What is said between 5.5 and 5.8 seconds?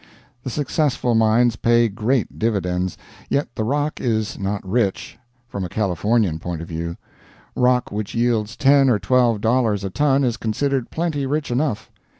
a